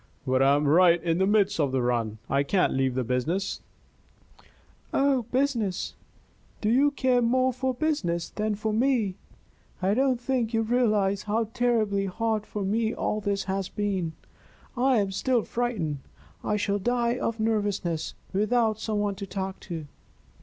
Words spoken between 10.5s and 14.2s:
you realize how terribly hard for me all this has been